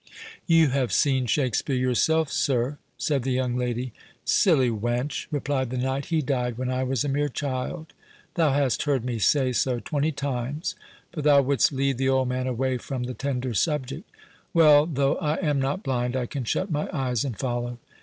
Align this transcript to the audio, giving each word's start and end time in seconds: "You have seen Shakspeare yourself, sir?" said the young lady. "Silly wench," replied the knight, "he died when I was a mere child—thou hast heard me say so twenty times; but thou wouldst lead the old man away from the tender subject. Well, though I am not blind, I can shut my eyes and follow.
"You 0.47 0.69
have 0.69 0.91
seen 0.91 1.27
Shakspeare 1.27 1.75
yourself, 1.75 2.31
sir?" 2.31 2.79
said 2.97 3.21
the 3.21 3.33
young 3.33 3.55
lady. 3.55 3.93
"Silly 4.25 4.71
wench," 4.71 5.27
replied 5.29 5.69
the 5.69 5.77
knight, 5.77 6.05
"he 6.05 6.23
died 6.23 6.57
when 6.57 6.71
I 6.71 6.83
was 6.83 7.03
a 7.03 7.07
mere 7.07 7.29
child—thou 7.29 8.51
hast 8.51 8.81
heard 8.85 9.05
me 9.05 9.19
say 9.19 9.51
so 9.51 9.79
twenty 9.79 10.11
times; 10.11 10.73
but 11.11 11.23
thou 11.23 11.43
wouldst 11.43 11.71
lead 11.71 11.99
the 11.99 12.09
old 12.09 12.29
man 12.29 12.47
away 12.47 12.79
from 12.79 13.03
the 13.03 13.13
tender 13.13 13.53
subject. 13.53 14.09
Well, 14.55 14.87
though 14.87 15.17
I 15.17 15.35
am 15.35 15.61
not 15.61 15.83
blind, 15.83 16.15
I 16.15 16.25
can 16.25 16.45
shut 16.45 16.71
my 16.71 16.89
eyes 16.91 17.23
and 17.23 17.37
follow. 17.37 17.77